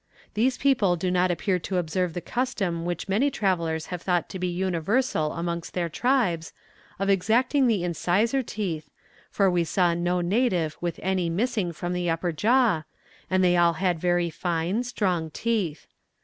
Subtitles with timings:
[0.33, 4.39] These people do not appear to observe the custom which many travellers have thought to
[4.39, 6.53] be universal amongst their tribes,
[6.97, 8.89] of extracting the incisor teeth,
[9.29, 12.81] for we saw no native with any missing from the upper jaw,
[13.29, 15.85] and they all had very fine, strong teeth.